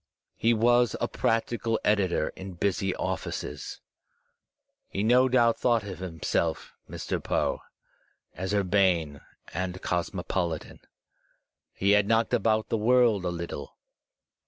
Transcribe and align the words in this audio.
He 0.35 0.51
was 0.51 0.95
a 0.99 1.07
practical 1.07 1.79
editor 1.83 2.29
in 2.29 2.53
busy 2.53 2.95
offices. 2.95 3.81
He 4.89 5.03
no 5.03 5.29
doubt 5.29 5.59
thought 5.59 5.83
of 5.83 5.99
himself, 5.99 6.73
Mr. 6.89 7.23
Poe, 7.23 7.59
as 8.33 8.51
urbane 8.51 9.21
and 9.53 9.79
cosmopolitan. 9.83 10.79
He 11.71 11.91
had 11.91 12.07
knocked 12.07 12.33
about 12.33 12.69
the 12.69 12.77
world 12.77 13.25
a 13.25 13.31
Uttle. 13.31 13.73